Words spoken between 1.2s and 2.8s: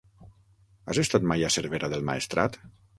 mai a Cervera del Maestrat?